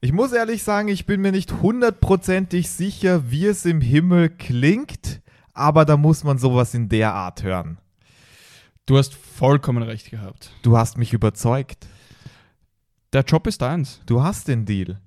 [0.00, 5.20] Ich muss ehrlich sagen, ich bin mir nicht hundertprozentig sicher, wie es im Himmel klingt,
[5.54, 7.78] aber da muss man sowas in der Art hören.
[8.86, 10.52] Du hast vollkommen recht gehabt.
[10.62, 11.88] Du hast mich überzeugt.
[13.12, 14.00] Der Job ist deins.
[14.06, 15.00] Du hast den Deal.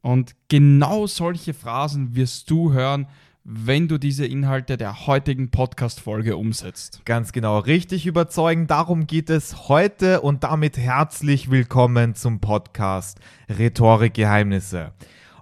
[0.00, 3.08] Und genau solche Phrasen wirst du hören,
[3.44, 7.00] wenn du diese Inhalte der heutigen Podcast-Folge umsetzt.
[7.06, 8.66] Ganz genau, richtig überzeugen.
[8.66, 13.18] Darum geht es heute und damit herzlich willkommen zum Podcast
[13.48, 14.92] Rhetorik-Geheimnisse.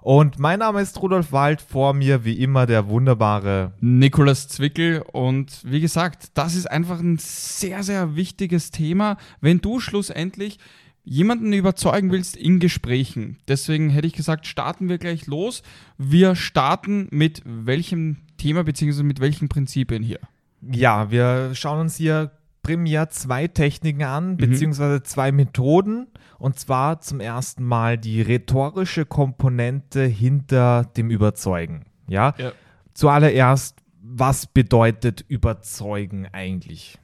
[0.01, 5.03] Und mein Name ist Rudolf Wald, vor mir wie immer der wunderbare Nikolas Zwickel.
[5.11, 10.57] Und wie gesagt, das ist einfach ein sehr, sehr wichtiges Thema, wenn du schlussendlich
[11.03, 13.37] jemanden überzeugen willst in Gesprächen.
[13.47, 15.63] Deswegen hätte ich gesagt, starten wir gleich los.
[15.97, 19.03] Wir starten mit welchem Thema bzw.
[19.03, 20.19] mit welchen Prinzipien hier?
[20.61, 22.31] Ja, wir schauen uns hier
[22.61, 24.37] primär zwei Techniken an, mhm.
[24.37, 26.07] beziehungsweise zwei Methoden.
[26.37, 31.85] Und zwar zum ersten Mal die rhetorische Komponente hinter dem Überzeugen.
[32.07, 32.51] Ja, ja.
[32.93, 36.97] zuallererst, was bedeutet überzeugen eigentlich?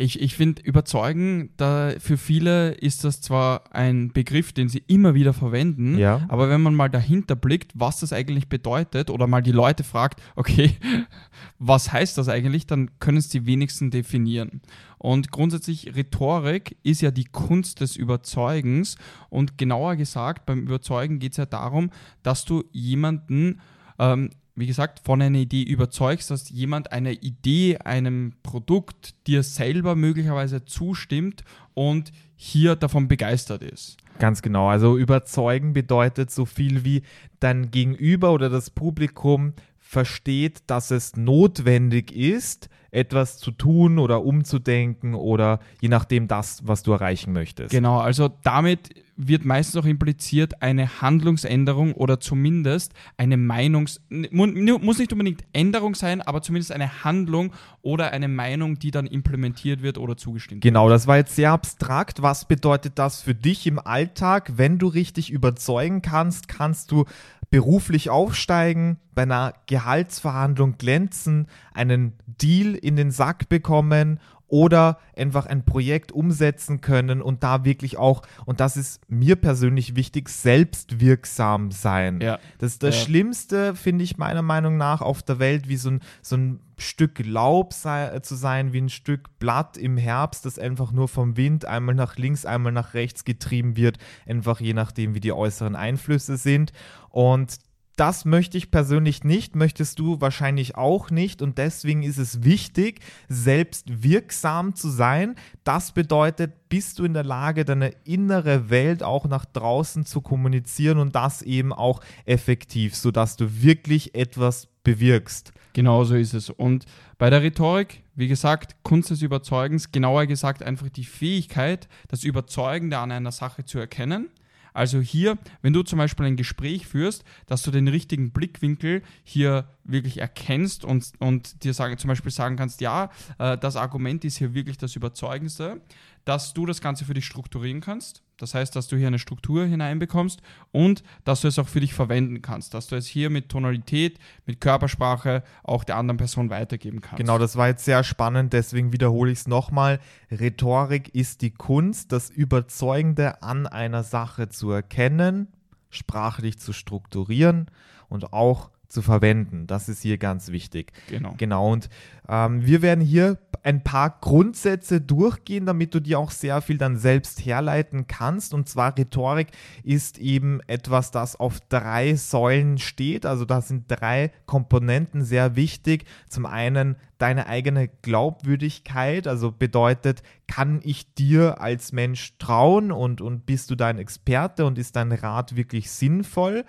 [0.00, 5.14] Ich, ich finde, überzeugen, da für viele ist das zwar ein Begriff, den sie immer
[5.14, 6.24] wieder verwenden, ja.
[6.28, 10.22] aber wenn man mal dahinter blickt, was das eigentlich bedeutet oder mal die Leute fragt,
[10.36, 10.76] okay,
[11.58, 14.60] was heißt das eigentlich, dann können es die wenigsten definieren.
[14.98, 18.98] Und grundsätzlich Rhetorik ist ja die Kunst des Überzeugens
[19.30, 21.90] und genauer gesagt, beim Überzeugen geht es ja darum,
[22.22, 23.60] dass du jemanden
[23.98, 29.94] ähm, wie gesagt, von einer Idee überzeugst, dass jemand eine Idee, einem Produkt dir selber
[29.94, 33.98] möglicherweise zustimmt und hier davon begeistert ist.
[34.18, 34.68] Ganz genau.
[34.68, 37.02] Also überzeugen bedeutet so viel wie
[37.40, 45.14] dein Gegenüber oder das Publikum versteht, dass es notwendig ist, etwas zu tun oder umzudenken
[45.14, 47.70] oder je nachdem das, was du erreichen möchtest.
[47.70, 54.00] Genau, also damit wird meistens auch impliziert eine Handlungsänderung oder zumindest eine Meinungs...
[54.30, 57.52] Muss nicht unbedingt Änderung sein, aber zumindest eine Handlung
[57.82, 60.86] oder eine Meinung, die dann implementiert wird oder zugestimmt genau, wird.
[60.86, 62.22] Genau, das war jetzt sehr abstrakt.
[62.22, 64.52] Was bedeutet das für dich im Alltag?
[64.56, 67.04] Wenn du richtig überzeugen kannst, kannst du
[67.50, 75.64] beruflich aufsteigen, bei einer Gehaltsverhandlung glänzen, einen Deal in den Sack bekommen oder einfach ein
[75.64, 82.20] Projekt umsetzen können und da wirklich auch, und das ist mir persönlich wichtig, selbstwirksam sein.
[82.20, 82.38] Ja.
[82.58, 83.04] Das ist das ja.
[83.04, 87.24] Schlimmste, finde ich meiner Meinung nach, auf der Welt, wie so ein, so ein Stück
[87.24, 91.66] Laub sei, zu sein, wie ein Stück Blatt im Herbst, das einfach nur vom Wind
[91.66, 96.36] einmal nach links, einmal nach rechts getrieben wird, einfach je nachdem, wie die äußeren Einflüsse
[96.36, 96.72] sind.
[97.10, 97.58] Und
[97.98, 103.00] das möchte ich persönlich nicht, möchtest du wahrscheinlich auch nicht und deswegen ist es wichtig,
[103.28, 105.34] selbst wirksam zu sein.
[105.64, 110.98] Das bedeutet, bist du in der Lage, deine innere Welt auch nach draußen zu kommunizieren
[110.98, 115.52] und das eben auch effektiv, sodass du wirklich etwas bewirkst.
[115.72, 116.50] Genau so ist es.
[116.50, 116.86] Und
[117.18, 122.98] bei der Rhetorik, wie gesagt, Kunst des Überzeugens, genauer gesagt einfach die Fähigkeit, das Überzeugende
[122.98, 124.28] an einer Sache zu erkennen
[124.72, 129.68] also hier, wenn du zum Beispiel ein Gespräch führst, dass du den richtigen Blickwinkel hier
[129.84, 134.38] wirklich erkennst und, und dir sagen, zum Beispiel sagen kannst, ja, äh, das Argument ist
[134.38, 135.80] hier wirklich das Überzeugendste,
[136.28, 138.22] dass du das Ganze für dich strukturieren kannst.
[138.36, 141.94] Das heißt, dass du hier eine Struktur hineinbekommst und dass du es auch für dich
[141.94, 147.00] verwenden kannst, dass du es hier mit Tonalität, mit Körpersprache auch der anderen Person weitergeben
[147.00, 147.16] kannst.
[147.16, 150.00] Genau, das war jetzt sehr spannend, deswegen wiederhole ich es nochmal.
[150.30, 155.48] Rhetorik ist die Kunst, das Überzeugende an einer Sache zu erkennen,
[155.88, 157.70] sprachlich zu strukturieren
[158.10, 159.66] und auch zu verwenden.
[159.66, 160.92] Das ist hier ganz wichtig.
[161.08, 161.34] Genau.
[161.36, 161.72] Genau.
[161.72, 161.88] Und
[162.28, 166.96] ähm, wir werden hier ein paar Grundsätze durchgehen, damit du dir auch sehr viel dann
[166.96, 168.54] selbst herleiten kannst.
[168.54, 169.48] Und zwar Rhetorik
[169.82, 173.26] ist eben etwas, das auf drei Säulen steht.
[173.26, 176.04] Also da sind drei Komponenten sehr wichtig.
[176.28, 183.44] Zum einen deine eigene Glaubwürdigkeit, also bedeutet, kann ich dir als Mensch trauen und, und
[183.44, 186.64] bist du dein Experte und ist dein Rat wirklich sinnvoll?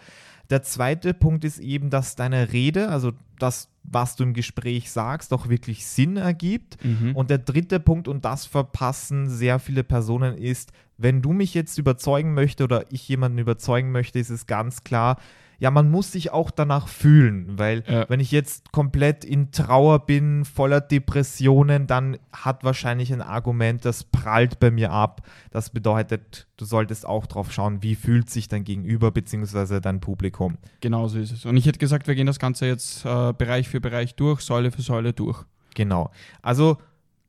[0.50, 5.32] Der zweite Punkt ist eben, dass deine Rede, also das, was du im Gespräch sagst,
[5.34, 6.84] auch wirklich Sinn ergibt.
[6.84, 7.16] Mhm.
[7.16, 11.78] Und der dritte Punkt, und das verpassen sehr viele Personen, ist, wenn du mich jetzt
[11.78, 15.18] überzeugen möchtest oder ich jemanden überzeugen möchte, ist es ganz klar,
[15.60, 18.10] ja, man muss sich auch danach fühlen, weil ja.
[18.10, 24.06] wenn ich jetzt komplett in Trauer bin, voller Depressionen, dann hat wahrscheinlich ein Argument, das
[24.06, 25.22] prallt bei mir ab.
[25.52, 29.82] Das bedeutet, du solltest auch drauf schauen, wie fühlt sich dein Gegenüber bzw.
[29.82, 30.58] dein Publikum.
[30.80, 31.46] Genau so ist es.
[31.46, 34.72] Und ich hätte gesagt, wir gehen das Ganze jetzt äh, Bereich für Bereich durch, Säule
[34.72, 35.44] für Säule durch.
[35.76, 36.10] Genau.
[36.42, 36.78] Also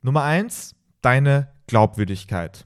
[0.02, 2.64] Nummer eins, deine Glaubwürdigkeit.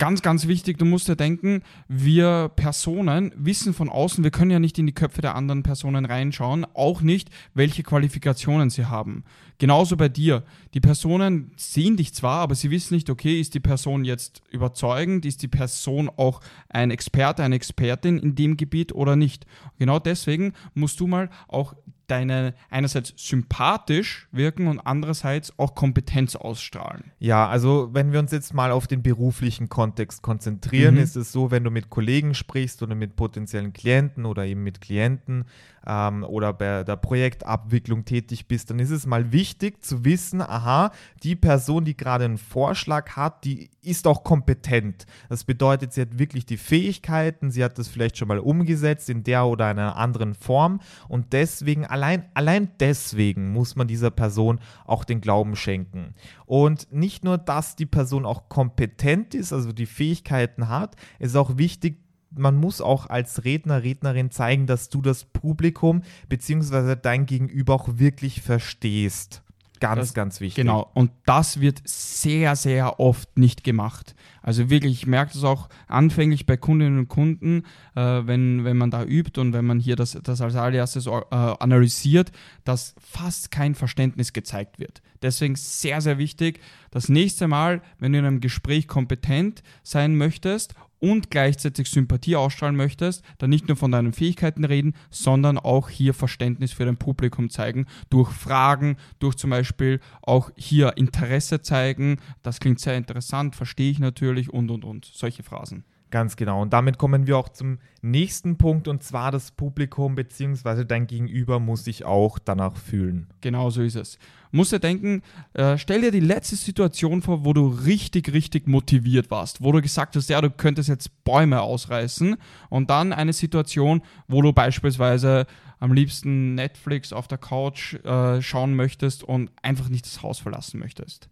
[0.00, 4.60] Ganz, ganz wichtig, du musst ja denken, wir Personen wissen von außen, wir können ja
[4.60, 9.24] nicht in die Köpfe der anderen Personen reinschauen, auch nicht, welche Qualifikationen sie haben.
[9.58, 10.44] Genauso bei dir.
[10.72, 15.26] Die Personen sehen dich zwar, aber sie wissen nicht, okay, ist die Person jetzt überzeugend,
[15.26, 19.46] ist die Person auch ein Experte, eine Expertin in dem Gebiet oder nicht.
[19.80, 21.74] Genau deswegen musst du mal auch
[22.10, 27.12] deine einerseits sympathisch wirken und andererseits auch Kompetenz ausstrahlen.
[27.18, 31.00] Ja, also wenn wir uns jetzt mal auf den beruflichen Kontext konzentrieren, mhm.
[31.00, 34.80] ist es so, wenn du mit Kollegen sprichst oder mit potenziellen Klienten oder eben mit
[34.80, 35.44] Klienten,
[35.88, 40.92] ähm, oder bei der Projektabwicklung tätig bist, dann ist es mal wichtig zu wissen, aha,
[41.22, 45.06] die Person, die gerade einen Vorschlag hat, die ist auch kompetent.
[45.28, 49.24] Das bedeutet, sie hat wirklich die Fähigkeiten, sie hat das vielleicht schon mal umgesetzt in
[49.24, 55.04] der oder einer anderen Form und deswegen, allein, allein deswegen muss man dieser Person auch
[55.04, 56.14] den Glauben schenken.
[56.46, 61.58] Und nicht nur, dass die Person auch kompetent ist, also die Fähigkeiten hat, ist auch
[61.58, 61.98] wichtig,
[62.30, 66.96] man muss auch als Redner, Rednerin zeigen, dass du das Publikum bzw.
[67.00, 69.42] dein Gegenüber auch wirklich verstehst.
[69.80, 70.64] Ganz, das, ganz wichtig.
[70.64, 74.14] Genau, und das wird sehr, sehr oft nicht gemacht.
[74.48, 77.64] Also wirklich, ich merke das auch anfänglich bei Kundinnen und Kunden,
[77.94, 81.10] äh, wenn, wenn man da übt und wenn man hier das, das als allererstes äh,
[81.30, 82.32] analysiert,
[82.64, 85.02] dass fast kein Verständnis gezeigt wird.
[85.20, 86.60] Deswegen sehr, sehr wichtig,
[86.90, 92.76] das nächste Mal, wenn du in einem Gespräch kompetent sein möchtest und gleichzeitig Sympathie ausstrahlen
[92.76, 97.50] möchtest, dann nicht nur von deinen Fähigkeiten reden, sondern auch hier Verständnis für dein Publikum
[97.50, 103.90] zeigen, durch Fragen, durch zum Beispiel auch hier Interesse zeigen, das klingt sehr interessant, verstehe
[103.90, 105.84] ich natürlich und und und, solche Phrasen.
[106.10, 106.62] Ganz genau.
[106.62, 110.84] Und damit kommen wir auch zum nächsten Punkt und zwar das Publikum bzw.
[110.84, 113.26] dein Gegenüber muss sich auch danach fühlen.
[113.42, 114.18] Genau so ist es.
[114.50, 119.30] Musst dir denken, äh, stell dir die letzte Situation vor, wo du richtig, richtig motiviert
[119.30, 122.36] warst, wo du gesagt hast, ja, du könntest jetzt Bäume ausreißen
[122.70, 125.46] und dann eine Situation, wo du beispielsweise
[125.78, 130.80] am liebsten Netflix auf der Couch äh, schauen möchtest und einfach nicht das Haus verlassen
[130.80, 131.28] möchtest.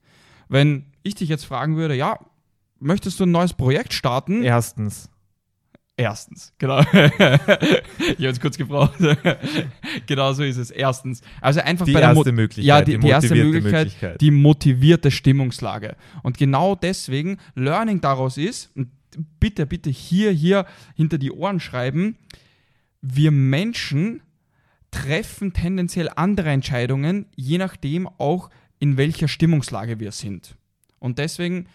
[0.48, 2.18] Wenn ich dich jetzt fragen würde, ja,
[2.80, 4.42] möchtest du ein neues Projekt starten?
[4.42, 5.10] Erstens.
[5.98, 6.80] Erstens, genau.
[6.92, 8.92] ich habe es kurz gebraucht.
[10.06, 10.70] genau so ist es.
[10.70, 11.22] Erstens.
[11.40, 12.66] Also einfach die bei der erste Mo Möglichkeit.
[12.66, 15.96] Ja, die, die, erste Möglichkeit, Möglichkeit, die motivierte Stimmungslage.
[16.22, 18.90] Und genau deswegen, Learning daraus ist, und
[19.40, 22.18] bitte, bitte hier, hier hinter die Ohren schreiben,
[23.00, 24.20] wir Menschen
[24.90, 30.56] treffen tendenziell andere Entscheidungen, je nachdem auch, in welcher Stimmungslage wir sind.
[30.98, 31.68] Und deswegen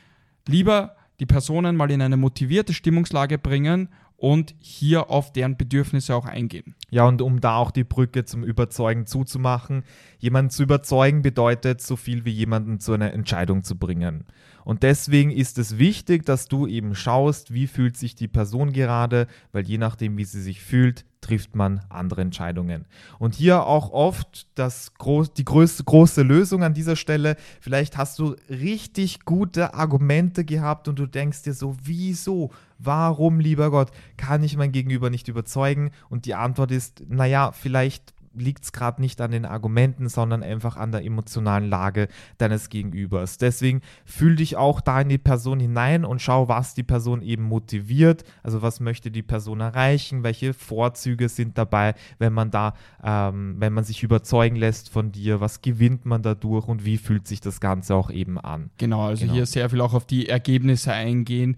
[0.48, 3.90] lieber die Personen mal in eine motivierte Stimmungslage bringen
[4.22, 6.76] und hier auf deren Bedürfnisse auch eingehen.
[6.92, 9.84] Ja, und um da auch die Brücke zum Überzeugen zuzumachen,
[10.20, 14.26] jemanden zu überzeugen bedeutet so viel wie jemanden zu einer Entscheidung zu bringen.
[14.64, 19.26] Und deswegen ist es wichtig, dass du eben schaust, wie fühlt sich die Person gerade,
[19.52, 22.85] weil je nachdem, wie sie sich fühlt, trifft man andere Entscheidungen.
[23.19, 27.38] Und hier auch oft das groß, die größte, große Lösung an dieser Stelle.
[27.59, 33.69] Vielleicht hast du richtig gute Argumente gehabt und du denkst dir so, wieso, warum, lieber
[33.69, 35.91] Gott, kann ich mein Gegenüber nicht überzeugen?
[36.09, 40.78] Und die Antwort ist, naja, vielleicht liegt es gerade nicht an den Argumenten, sondern einfach
[40.78, 42.07] an der emotionalen Lage
[42.38, 43.38] deines Gegenübers.
[43.38, 47.44] Deswegen fühl dich auch da in die Person hinein und schau, was die Person eben
[47.44, 48.24] motiviert.
[48.44, 52.74] Also was möchte die Person erreichen, welche Vorzüge sind dabei, wenn man da,
[53.04, 57.28] ähm, wenn man sich überzeugen lässt von dir, was gewinnt man dadurch und wie fühlt
[57.28, 58.69] sich das Ganze auch eben an.
[58.78, 59.33] Genau, also genau.
[59.33, 61.57] hier sehr viel auch auf die Ergebnisse eingehen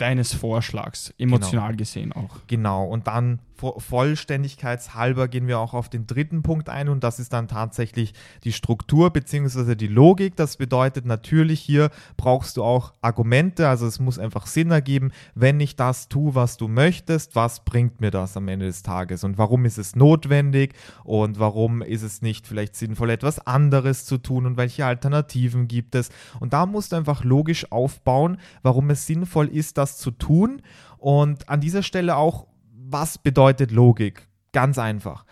[0.00, 1.78] deines Vorschlags, emotional genau.
[1.78, 2.36] gesehen auch.
[2.46, 7.32] Genau, und dann Vollständigkeitshalber gehen wir auch auf den dritten Punkt ein und das ist
[7.32, 8.14] dann tatsächlich
[8.44, 9.74] die Struktur bzw.
[9.74, 10.36] die Logik.
[10.36, 15.60] Das bedeutet natürlich, hier brauchst du auch Argumente, also es muss einfach Sinn ergeben, wenn
[15.60, 19.38] ich das tue, was du möchtest, was bringt mir das am Ende des Tages und
[19.38, 20.74] warum ist es notwendig
[21.04, 25.94] und warum ist es nicht vielleicht sinnvoll, etwas anderes zu tun und welche Alternativen gibt
[25.94, 26.10] es.
[26.40, 30.62] Und da musst du einfach logisch aufbauen, warum es sinnvoll ist, das zu tun.
[30.98, 32.46] Und an dieser Stelle auch
[32.92, 34.28] was bedeutet Logik?
[34.52, 35.24] Ganz einfach.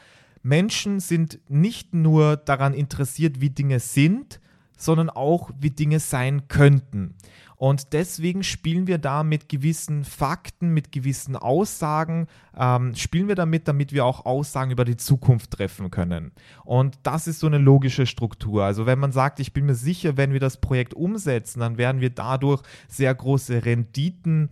[0.43, 4.41] Menschen sind nicht nur daran interessiert, wie Dinge sind,
[4.77, 7.15] sondern auch, wie Dinge sein könnten.
[7.57, 13.67] Und deswegen spielen wir da mit gewissen Fakten, mit gewissen Aussagen, ähm, spielen wir damit,
[13.67, 16.31] damit wir auch Aussagen über die Zukunft treffen können.
[16.65, 18.63] Und das ist so eine logische Struktur.
[18.63, 22.01] Also wenn man sagt, ich bin mir sicher, wenn wir das Projekt umsetzen, dann werden
[22.01, 24.51] wir dadurch sehr große Renditen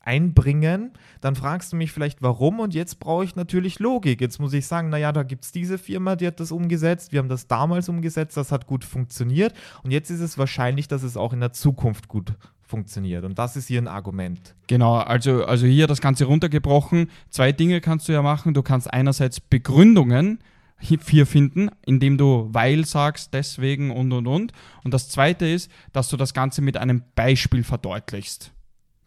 [0.00, 4.20] einbringen, dann fragst du mich vielleicht warum und jetzt brauche ich natürlich Logik.
[4.20, 7.18] Jetzt muss ich sagen, naja, da gibt es diese Firma, die hat das umgesetzt, wir
[7.18, 11.16] haben das damals umgesetzt, das hat gut funktioniert und jetzt ist es wahrscheinlich, dass es
[11.16, 12.34] auch in der Zukunft gut
[12.70, 13.24] funktioniert.
[13.24, 14.54] Und das ist hier ein Argument.
[14.68, 17.10] Genau, also, also hier das Ganze runtergebrochen.
[17.28, 18.54] Zwei Dinge kannst du ja machen.
[18.54, 20.38] Du kannst einerseits Begründungen
[20.78, 24.52] hier finden, indem du weil sagst, deswegen und und und.
[24.82, 28.52] Und das zweite ist, dass du das Ganze mit einem Beispiel verdeutlichst.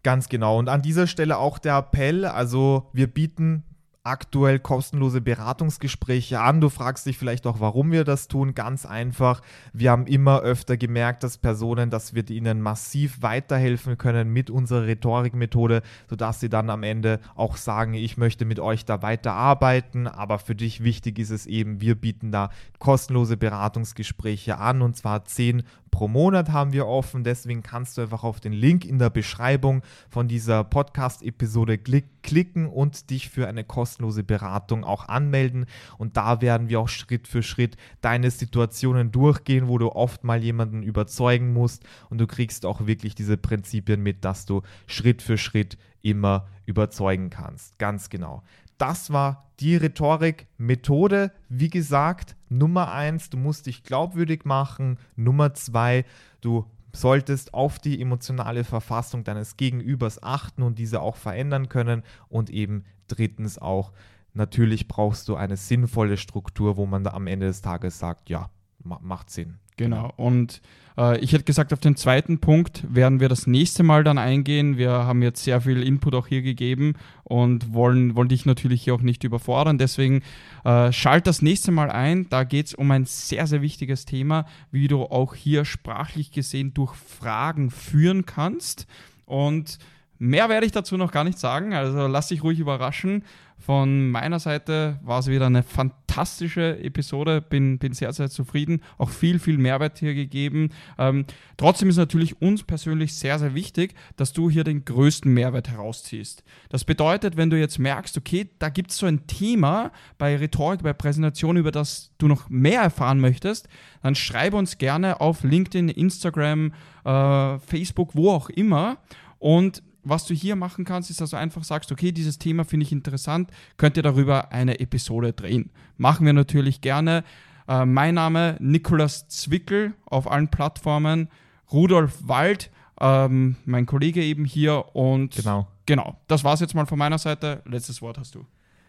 [0.04, 0.60] Ganz genau.
[0.60, 3.64] Und an dieser Stelle auch der Appell, also wir bieten
[4.06, 6.60] aktuell kostenlose Beratungsgespräche an.
[6.60, 8.54] Du fragst dich vielleicht auch, warum wir das tun.
[8.54, 9.42] Ganz einfach.
[9.72, 14.88] Wir haben immer öfter gemerkt, dass Personen, dass wir ihnen massiv weiterhelfen können mit unserer
[14.88, 20.08] Rhetorikmethode, sodass sie dann am Ende auch sagen, ich möchte mit euch da weiterarbeiten.
[20.08, 25.24] Aber für dich wichtig ist es eben, wir bieten da kostenlose Beratungsgespräche an und zwar
[25.24, 27.24] zehn pro Monat haben wir offen.
[27.24, 33.12] Deswegen kannst du einfach auf den Link in der Beschreibung von dieser Podcast-Episode klicken und
[33.12, 35.68] dich für eine kostenlose Beratung auch anmelden.
[36.00, 40.44] Und da werden wir auch Schritt für Schritt deine Situationen durchgehen, wo du oft mal
[40.44, 41.84] jemanden überzeugen musst.
[42.10, 47.30] Und du kriegst auch wirklich diese Prinzipien mit, dass du Schritt für Schritt immer überzeugen
[47.30, 47.78] kannst.
[47.78, 48.42] Ganz genau.
[48.77, 51.32] Das war die Rhetorik-Methode.
[51.50, 54.98] Wie gesagt, Nummer eins, du musst dich glaubwürdig machen.
[55.15, 56.06] Nummer zwei,
[56.42, 56.65] du
[56.96, 62.03] solltest auf die emotionale Verfassung deines Gegenübers achten und diese auch verändern können.
[62.30, 63.92] Und eben drittens auch,
[64.34, 68.50] natürlich brauchst du eine sinnvolle Struktur, wo man am Ende des Tages sagt, ja,
[68.84, 69.60] macht Sinn.
[69.77, 70.13] Genau.
[70.18, 70.62] Und
[70.98, 74.77] äh, ich hätte gesagt, auf den zweiten Punkt werden wir das nächste Mal dann eingehen.
[74.77, 78.96] Wir haben jetzt sehr viel Input auch hier gegeben und wollen, wollen dich natürlich hier
[78.96, 79.77] auch nicht überfordern.
[79.77, 80.22] Deswegen
[80.63, 82.27] äh, schalt das nächste Mal ein.
[82.30, 86.74] Da geht es um ein sehr, sehr wichtiges Thema, wie du auch hier sprachlich gesehen
[86.74, 88.88] durch Fragen führen kannst.
[89.25, 89.80] Und
[90.20, 93.24] Mehr werde ich dazu noch gar nicht sagen, also lass dich ruhig überraschen.
[93.58, 99.10] Von meiner Seite war es wieder eine fantastische Episode, bin, bin sehr, sehr zufrieden, auch
[99.10, 100.70] viel, viel Mehrwert hier gegeben.
[100.98, 105.70] Ähm, trotzdem ist natürlich uns persönlich sehr, sehr wichtig, dass du hier den größten Mehrwert
[105.70, 106.43] herausziehst.
[106.67, 110.84] Das bedeutet, wenn du jetzt merkst, okay, da gibt es so ein Thema bei Rhetorik,
[110.84, 113.70] bei Präsentation, über das du noch mehr erfahren möchtest,
[114.01, 116.74] dann schreibe uns gerne auf LinkedIn, Instagram,
[117.05, 118.98] äh, Facebook, wo auch immer.
[119.39, 122.86] Und was du hier machen kannst, ist, dass du einfach sagst, okay, dieses Thema finde
[122.86, 125.72] ich interessant, könnt ihr darüber eine Episode drehen.
[125.98, 127.24] Machen wir natürlich gerne.
[127.68, 131.30] Äh, mein Name Nikolas Zwickel auf allen Plattformen,
[131.72, 135.68] Rudolf Wald, ähm, mein Kollege eben hier und genau.
[135.86, 137.62] Genau, das war es jetzt mal von meiner Seite.
[137.66, 138.46] Letztes Wort hast du.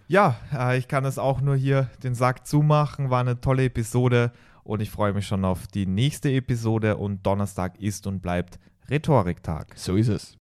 [0.06, 3.11] Ja, äh, ich kann es auch nur hier den Sack zumachen.
[3.11, 7.80] War eine tolle Episode und ich freue mich schon auf die nächste Episode und Donnerstag
[7.80, 9.73] ist und bleibt Rhetoriktag.
[9.76, 10.33] So ist es.